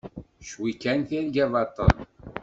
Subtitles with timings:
[0.47, 1.91] Cwi kan tirga baṭel!